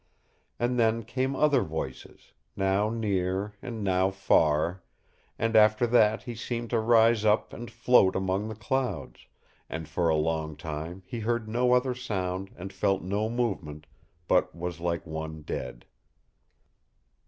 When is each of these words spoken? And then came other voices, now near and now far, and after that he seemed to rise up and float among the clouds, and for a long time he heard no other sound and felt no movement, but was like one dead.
And 0.57 0.79
then 0.79 1.03
came 1.03 1.35
other 1.35 1.61
voices, 1.61 2.33
now 2.55 2.89
near 2.89 3.53
and 3.61 3.83
now 3.83 4.09
far, 4.09 4.81
and 5.37 5.55
after 5.55 5.85
that 5.85 6.23
he 6.23 6.33
seemed 6.33 6.71
to 6.71 6.79
rise 6.79 7.23
up 7.23 7.53
and 7.53 7.69
float 7.69 8.15
among 8.15 8.47
the 8.47 8.55
clouds, 8.55 9.27
and 9.69 9.87
for 9.87 10.09
a 10.09 10.15
long 10.15 10.55
time 10.55 11.03
he 11.05 11.19
heard 11.19 11.47
no 11.47 11.73
other 11.73 11.93
sound 11.93 12.49
and 12.57 12.73
felt 12.73 13.03
no 13.03 13.29
movement, 13.29 13.85
but 14.27 14.55
was 14.55 14.79
like 14.79 15.05
one 15.05 15.43
dead. 15.43 15.85